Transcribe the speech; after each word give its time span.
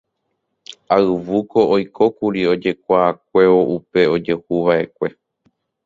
Ayvúko 0.95 1.59
oikókuri 1.75 2.41
ojekuaakuévo 2.53 3.59
upe 3.75 3.99
ojehuva'ekue. 4.15 5.07